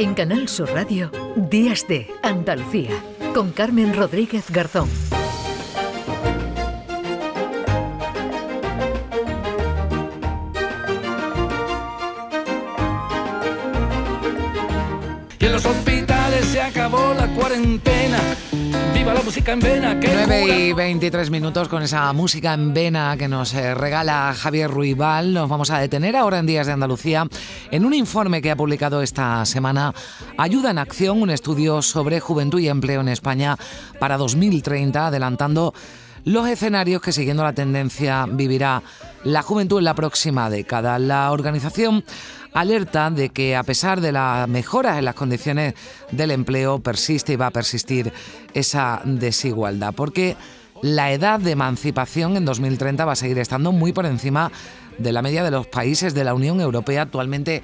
[0.00, 3.02] En Canal Sur Radio, Días de Andalucía,
[3.34, 4.88] con Carmen Rodríguez Garzón.
[15.40, 18.20] Y en los hospitales se acabó la cuarentena.
[18.94, 20.00] Viva la música en vena.
[20.00, 24.70] Que 9 y 23 minutos con esa música en vena que nos eh, regala Javier
[24.70, 25.32] Ruibal.
[25.32, 27.26] Nos vamos a detener ahora en Días de Andalucía
[27.70, 29.94] en un informe que ha publicado esta semana
[30.36, 33.56] Ayuda en Acción, un estudio sobre juventud y empleo en España
[33.98, 35.74] para 2030, adelantando
[36.24, 38.82] los escenarios que siguiendo la tendencia vivirá
[39.24, 40.98] la juventud en la próxima década.
[40.98, 42.04] La organización
[42.52, 45.74] alerta de que a pesar de las mejoras en las condiciones
[46.10, 48.12] del empleo persiste y va a persistir
[48.54, 50.36] esa desigualdad, porque
[50.82, 54.50] la edad de emancipación en 2030 va a seguir estando muy por encima
[54.98, 57.62] de la media de los países de la Unión Europea actualmente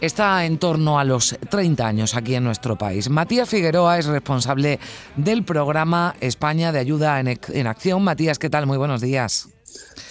[0.00, 3.08] está en torno a los 30 años aquí en nuestro país.
[3.08, 4.78] Matías Figueroa es responsable
[5.16, 8.02] del programa España de Ayuda en, Acción.
[8.02, 8.66] Matías, ¿qué tal?
[8.66, 9.48] Muy buenos días.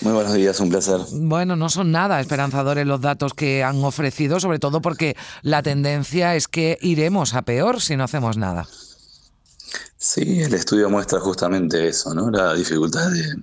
[0.02, 1.00] Muy buenos días, un placer.
[1.12, 6.36] Bueno, no son nada esperanzadores los datos que han ofrecido, sobre todo porque la tendencia
[6.36, 8.68] es que iremos a peor si no hacemos nada.
[9.98, 12.30] Sí, el estudio muestra justamente eso, ¿no?
[12.30, 13.36] La dificultad de,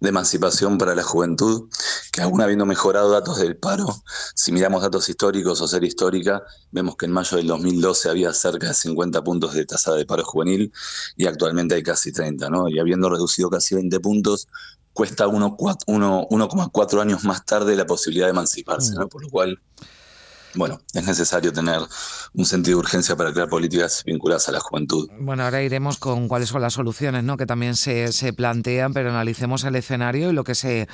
[0.00, 1.68] de, emancipación para la juventud,
[2.12, 3.86] que aún habiendo mejorado datos del paro,
[4.34, 8.68] si miramos datos históricos o serie histórica, vemos que en mayo del 2012 había cerca
[8.68, 10.72] de 50 puntos de tasa de paro juvenil
[11.16, 12.68] y actualmente hay casi 30, ¿no?
[12.68, 14.48] Y habiendo reducido casi 20 puntos,
[14.92, 19.08] cuesta 1,4 años más tarde la posibilidad de emanciparse, ¿no?
[19.08, 19.60] Por lo cual,
[20.54, 21.80] bueno, es necesario tener
[22.34, 25.08] un sentido de urgencia para crear políticas vinculadas a la juventud.
[25.20, 27.36] Bueno, ahora iremos con cuáles son las soluciones, ¿no?
[27.36, 30.88] Que también se, se plantean, pero analicemos el escenario y lo que se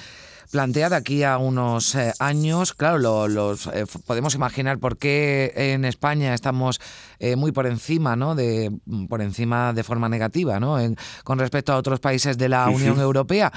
[0.50, 2.74] plantea de aquí a unos eh, años.
[2.74, 6.80] Claro, lo, los eh, podemos imaginar por qué en España estamos
[7.18, 8.34] eh, muy por encima, ¿no?
[8.34, 8.70] De
[9.08, 10.78] por encima de forma negativa, ¿no?
[10.78, 13.52] En, con respecto a otros países de la Unión Europea.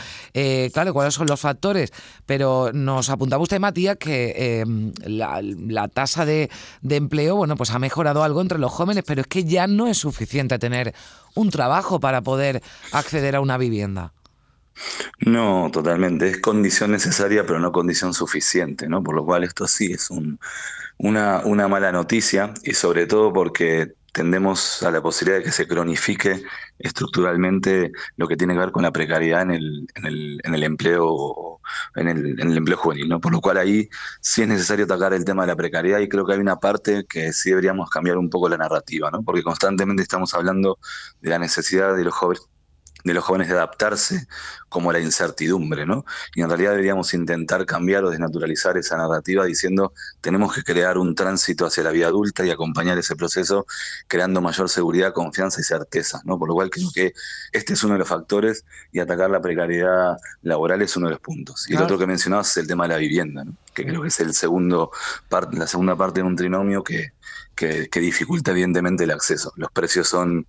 [0.74, 1.92] claro, cuáles son los factores.
[2.26, 4.66] Pero nos apuntaba usted, Matías, que
[5.06, 6.50] la, la, tasa de,
[6.82, 9.88] de empleo, bueno, pues ha mejorado algo entre los jóvenes, pero es que ya no
[9.88, 10.94] es suficiente tener
[11.38, 14.14] un trabajo para poder acceder a una vivienda.
[15.20, 16.28] No, totalmente.
[16.30, 19.04] Es condición necesaria, pero no condición suficiente, ¿no?
[19.04, 20.40] Por lo cual esto sí es un,
[20.98, 26.42] una, mala noticia y sobre todo porque tendemos a la posibilidad de que se cronifique
[26.80, 30.64] estructuralmente lo que tiene que ver con la precariedad en el, en el, en el
[30.64, 31.60] empleo
[31.96, 33.20] en el empleo juvenil, ¿no?
[33.20, 33.90] Por lo cual ahí
[34.22, 37.06] sí es necesario atacar el tema de la precariedad y creo que hay una parte
[37.08, 39.24] que sí deberíamos cambiar un poco la narrativa, ¿no?
[39.24, 40.80] Porque constantemente estamos hablando
[41.22, 42.48] de la necesidad de los jóvenes
[43.04, 44.28] de los jóvenes de adaptarse
[44.70, 46.06] como la incertidumbre, ¿no?
[46.36, 51.16] Y en realidad deberíamos intentar cambiar o desnaturalizar esa narrativa diciendo tenemos que crear un
[51.16, 53.66] tránsito hacia la vida adulta y acompañar ese proceso
[54.08, 56.38] creando mayor seguridad, confianza y certeza, ¿no?
[56.38, 57.14] Por lo cual creo que
[57.52, 61.22] este es uno de los factores y atacar la precariedad laboral es uno de los
[61.22, 61.66] puntos.
[61.68, 61.84] Y claro.
[61.84, 63.56] el otro que mencionabas es el tema de la vivienda, ¿no?
[63.74, 64.92] que creo que es el segundo
[65.52, 67.14] la segunda parte de un trinomio que,
[67.56, 69.54] que, que dificulta evidentemente el acceso.
[69.56, 70.48] Los precios son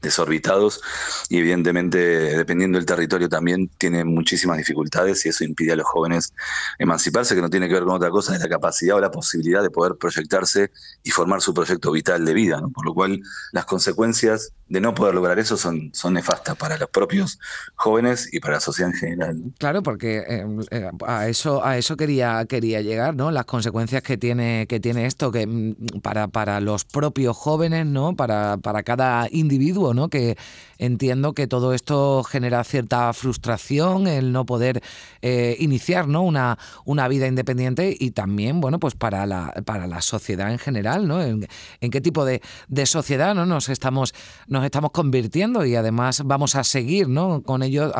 [0.00, 0.80] desorbitados
[1.28, 6.32] y evidentemente dependiendo del territorio también tiene muchísimas dificultades y eso impide a los jóvenes
[6.78, 9.62] emanciparse, que no tiene que ver con otra cosa, es la capacidad o la posibilidad
[9.62, 10.70] de poder proyectarse
[11.02, 13.20] y formar su proyecto vital de vida, por lo cual
[13.52, 17.38] las consecuencias de no poder lograr eso son, son nefastas para los propios
[17.74, 19.42] jóvenes y para la sociedad en general.
[19.58, 23.30] Claro, porque eh, eh, a eso a eso quería quería llegar, ¿no?
[23.30, 28.14] Las consecuencias que tiene que tiene esto que mm, para para los propios jóvenes, ¿no?
[28.14, 29.67] Para para cada individuo,
[30.10, 30.36] Que
[30.78, 34.82] entiendo que todo esto genera cierta frustración, el no poder
[35.22, 36.22] eh, iniciar, ¿no?
[36.22, 41.08] Una una vida independiente y también, bueno, pues para la para la sociedad en general,
[41.08, 41.22] ¿no?
[41.22, 41.46] En,
[41.90, 43.46] qué tipo de, de sociedad, ¿no?
[43.46, 44.14] Nos estamos
[44.46, 47.42] nos estamos convirtiendo y además vamos a seguir ¿no?
[47.42, 47.92] con ello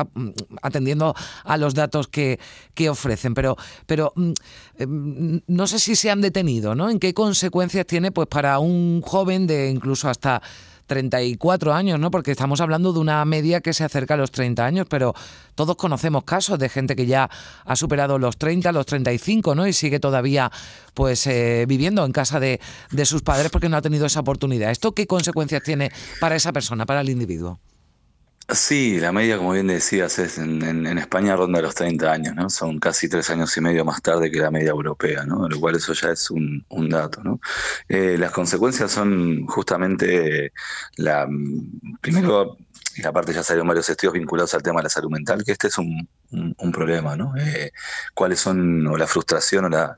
[0.61, 2.39] atendiendo a los datos que,
[2.73, 3.33] que ofrecen.
[3.33, 4.13] Pero, pero
[5.47, 6.89] no sé si se han detenido, ¿no?
[6.89, 10.41] ¿En qué consecuencias tiene pues para un joven de incluso hasta
[10.89, 12.11] 34 años, ¿no?
[12.11, 15.13] Porque estamos hablando de una media que se acerca a los 30 años, pero
[15.55, 17.29] todos conocemos casos de gente que ya
[17.63, 19.67] ha superado los 30, los 35, ¿no?
[19.67, 20.51] Y sigue todavía,
[20.93, 22.59] pues, eh, viviendo en casa de,
[22.91, 24.71] de sus padres porque no ha tenido esa oportunidad.
[24.71, 27.59] ¿Esto qué consecuencias tiene para esa persona, para el individuo?
[28.51, 32.49] Sí, la media, como bien decías, es en, España ronda los 30 años, ¿no?
[32.49, 35.47] Son casi tres años y medio más tarde que la media europea, ¿no?
[35.47, 37.39] Lo cual eso ya es un, un dato, ¿no?
[37.87, 40.51] Eh, las consecuencias son justamente
[40.95, 41.27] la
[42.01, 42.57] primero
[42.95, 45.67] y aparte ya salieron varios estudios vinculados al tema de la salud mental, que este
[45.67, 46.07] es un,
[46.71, 47.35] problema, ¿no?
[47.37, 47.71] Eh,
[48.13, 49.97] ¿Cuáles son o la frustración o la,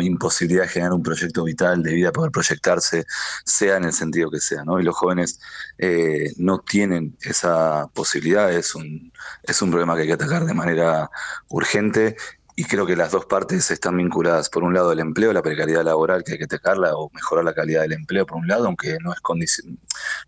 [0.00, 3.06] imposibilidad de generar un proyecto vital de vida, poder proyectarse,
[3.44, 4.80] sea en el sentido que sea, ¿no?
[4.80, 5.40] Y los jóvenes
[5.78, 9.12] eh, no tienen esa posibilidad, es un,
[9.42, 11.10] es un problema que hay que atacar de manera
[11.48, 12.16] urgente
[12.60, 14.50] y creo que las dos partes están vinculadas.
[14.50, 17.54] Por un lado, el empleo, la precariedad laboral, que hay que atacarla o mejorar la
[17.54, 19.64] calidad del empleo, por un lado, aunque no es,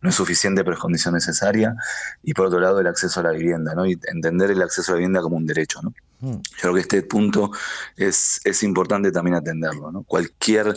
[0.01, 1.75] no es suficiente, pero es condición necesaria.
[2.23, 3.85] Y por otro lado, el acceso a la vivienda, ¿no?
[3.85, 5.93] Y entender el acceso a la vivienda como un derecho, ¿no?
[6.21, 6.37] Mm.
[6.37, 7.51] Yo creo que este punto
[7.97, 9.93] es, es importante también atenderlo.
[9.93, 10.03] ¿no?
[10.05, 10.75] Cualquier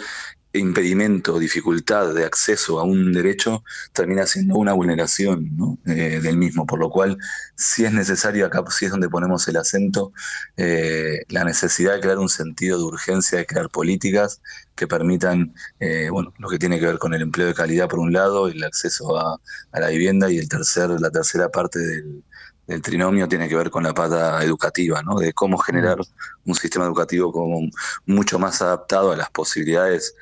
[0.59, 3.63] impedimento, dificultad de acceso a un derecho
[3.93, 7.17] termina siendo una vulneración eh, del mismo, por lo cual
[7.55, 10.13] si es necesario, acá sí es donde ponemos el acento,
[10.57, 14.41] eh, la necesidad de crear un sentido de urgencia, de crear políticas
[14.75, 17.99] que permitan, eh, bueno, lo que tiene que ver con el empleo de calidad por
[17.99, 19.39] un lado, el acceso a,
[19.71, 22.23] a la vivienda y el tercer, la tercera parte del,
[22.67, 25.15] el trinomio tiene que ver con la pata educativa, ¿no?
[25.15, 25.97] de cómo generar
[26.45, 27.69] un sistema educativo como
[28.05, 30.15] mucho más adaptado a las posibilidades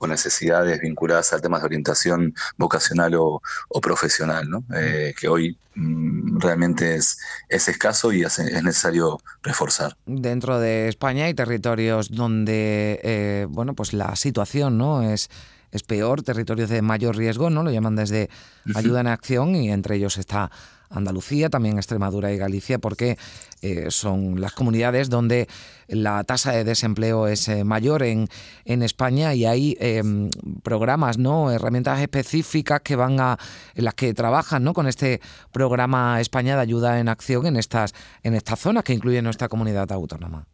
[0.00, 3.42] o necesidades vinculadas al tema de orientación vocacional o,
[3.82, 4.64] profesional, ¿no?
[4.74, 7.18] Eh, que hoy mm, realmente es,
[7.50, 9.94] es escaso y es, necesario reforzar.
[10.06, 15.02] Dentro de España hay territorios donde eh, bueno, pues la situación ¿no?
[15.02, 15.28] es
[15.72, 17.62] es peor, territorios de mayor riesgo, ¿no?
[17.62, 18.28] Lo llaman desde
[18.74, 20.50] ayuda en acción y entre ellos está
[20.90, 23.16] Andalucía, también Extremadura y Galicia, porque
[23.62, 25.48] eh, son las comunidades donde
[25.86, 28.26] la tasa de desempleo es eh, mayor en,
[28.64, 30.30] en, España y hay em,
[30.64, 31.52] programas, ¿no?
[31.52, 33.38] herramientas específicas que van a,
[33.74, 34.72] en las que trabajan ¿no?
[34.72, 35.20] con este
[35.52, 37.94] programa España de ayuda en acción en estas,
[38.24, 40.46] en estas zonas que incluye nuestra comunidad autónoma.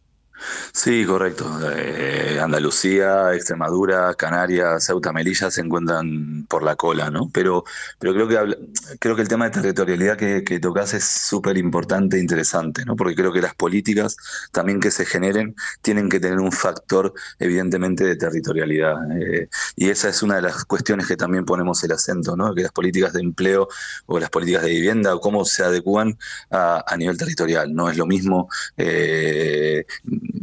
[0.73, 1.59] Sí, correcto.
[1.75, 7.31] Eh, Andalucía, Extremadura, Canarias, Ceuta, Melilla se encuentran por la cola, ¿no?
[7.33, 7.65] Pero,
[7.99, 8.59] pero creo que
[8.99, 12.95] creo que el tema de territorialidad que, que tocas es súper importante e interesante, ¿no?
[12.97, 14.17] Porque creo que las políticas
[14.53, 18.97] también que se generen tienen que tener un factor, evidentemente, de territorialidad.
[19.21, 22.55] Eh, y esa es una de las cuestiones que también ponemos el acento, ¿no?
[22.55, 23.69] Que las políticas de empleo
[24.07, 26.19] o las políticas de vivienda o cómo se adecúan
[26.51, 27.75] a, a nivel territorial.
[27.75, 28.49] No es lo mismo.
[28.77, 29.87] Eh,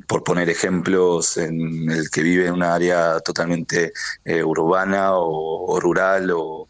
[0.07, 3.93] por poner ejemplos, en el que vive en una área totalmente
[4.25, 6.67] eh, urbana o, rural, o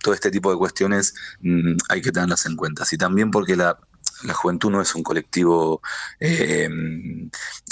[0.00, 2.84] todo este tipo de cuestiones mm, hay que tenerlas en cuenta.
[2.90, 3.78] Y también porque la,
[4.30, 5.80] juventud no es un colectivo
[6.20, 6.68] eh,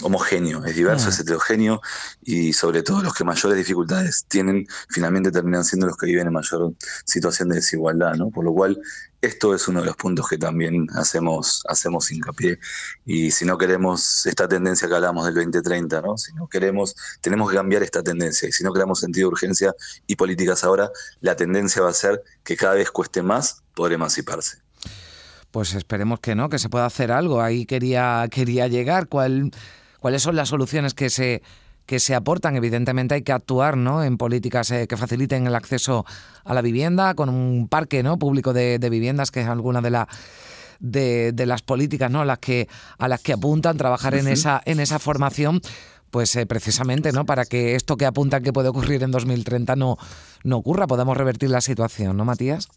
[0.03, 1.81] homogéneo, es diverso, es heterogéneo
[2.23, 6.33] y sobre todo los que mayores dificultades tienen finalmente terminan siendo los que viven en
[6.33, 6.75] mayor
[7.05, 8.31] situación de desigualdad, ¿no?
[8.31, 8.81] Por lo cual
[9.21, 12.59] esto es uno de los puntos que también hacemos, hacemos hincapié.
[13.05, 16.17] Y si no queremos esta tendencia que hablamos del 2030, ¿no?
[16.17, 18.49] Si no queremos, tenemos que cambiar esta tendencia.
[18.49, 19.75] Y si no creamos sentido de urgencia
[20.07, 24.59] y políticas ahora, la tendencia va a ser que cada vez cueste más poder emanciparse.
[25.51, 27.41] Pues esperemos que no, que se pueda hacer algo.
[27.41, 29.09] Ahí quería, quería llegar.
[29.09, 29.51] ¿Cuál,
[29.99, 31.43] ¿Cuáles son las soluciones que se
[31.91, 32.55] que se aportan.
[32.55, 34.05] Evidentemente hay que actuar ¿no?
[34.05, 36.07] en políticas eh, que faciliten el acceso
[36.45, 38.17] a la vivienda, con un parque ¿no?
[38.17, 40.07] público de, viviendas, que es alguna de, la,
[40.79, 42.21] de, las políticas ¿no?
[42.21, 45.61] a, las que, a las que apuntan, trabajar en, esa, en esa formación
[46.11, 49.97] pues eh, precisamente no para que esto que apuntan que puede ocurrir en 2030 no,
[50.45, 52.69] no ocurra, podamos revertir la situación, ¿no, Matías?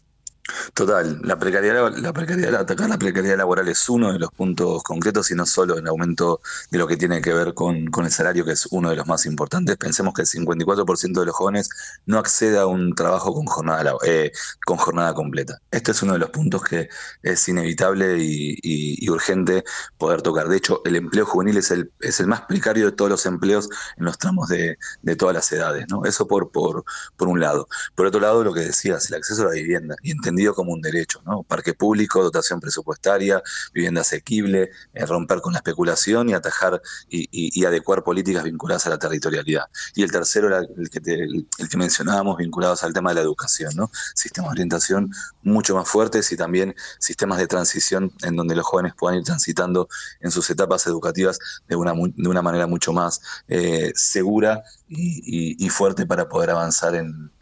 [0.74, 5.30] Total, la precariedad, la precariedad, atacar la precariedad laboral es uno de los puntos concretos
[5.30, 8.52] y no solo el aumento de lo que tiene que ver con, el salario, que
[8.52, 9.78] es uno de los más importantes.
[9.78, 11.70] Pensemos que el 54% de los jóvenes
[12.04, 14.32] no accede a un trabajo con jornada, eh,
[14.66, 15.58] con jornada completa.
[15.70, 16.90] Este es uno de los puntos que
[17.22, 19.64] es inevitable y, urgente
[19.96, 20.48] poder tocar.
[20.48, 23.68] De hecho, el empleo juvenil es el, es el más precario de todos los empleos
[23.96, 24.76] en los tramos de,
[25.16, 25.86] todas las edades.
[25.88, 26.04] ¿no?
[26.04, 26.84] Eso por, por,
[27.16, 27.68] por un lado.
[27.94, 29.94] Por otro lado, lo que decías, el acceso a la vivienda.
[30.02, 30.10] Y
[30.54, 31.42] como un derecho, ¿no?
[31.42, 38.02] Parque público, dotación presupuestaria, vivienda asequible, eh, romper con la especulación y atajar y, adecuar
[38.02, 39.64] políticas vinculadas a la territorialidad.
[39.94, 43.72] Y el tercero era el que, el, que mencionábamos, vinculados al tema de la educación,
[43.74, 43.90] ¿no?
[44.14, 45.10] Sistemas de orientación
[45.42, 49.88] mucho más fuertes y también sistemas de transición en donde los jóvenes puedan ir transitando
[50.20, 51.38] en sus etapas educativas
[51.68, 57.32] de una, de una manera mucho más eh, segura y, fuerte para poder avanzar en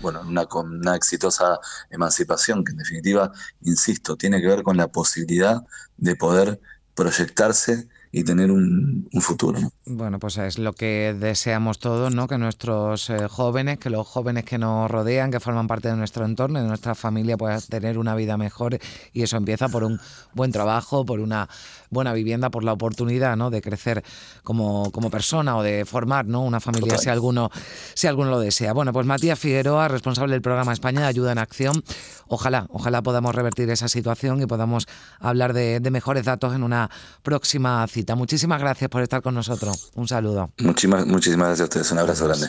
[0.00, 1.58] bueno, una, una exitosa
[1.90, 5.62] emancipación, que en definitiva, insisto, tiene que ver con la posibilidad
[5.96, 6.60] de poder
[6.94, 7.88] proyectarse
[8.18, 9.58] y tener un, futuro.
[9.86, 12.26] Bueno, pues es lo que deseamos todos, ¿no?
[12.26, 16.24] Que nuestros eh, jóvenes, que los jóvenes que nos rodean, que forman parte de nuestro
[16.24, 18.78] entorno, de nuestra familia, puedan tener una vida mejor
[19.12, 20.00] y eso empieza por un
[20.34, 21.48] buen trabajo, por una
[21.90, 23.50] buena vivienda, por la oportunidad, ¿no?
[23.50, 24.02] De crecer
[24.42, 26.42] como, como persona o de formar, ¿no?
[26.42, 27.50] Una familia si alguno,
[27.94, 28.72] si alguno lo desea.
[28.72, 31.84] Bueno, pues Matías Figueroa, responsable del programa España de Ayuda en Acción.
[32.26, 34.86] Ojalá, ojalá podamos revertir esa situación y podamos
[35.20, 36.90] hablar de, de mejores datos en una
[37.22, 38.07] próxima cita.
[38.16, 39.90] Muchísimas gracias por estar con nosotros.
[39.94, 40.50] Un saludo.
[40.58, 41.92] Muchísimas, muchísimas gracias a ustedes.
[41.92, 42.48] Un abrazo grande.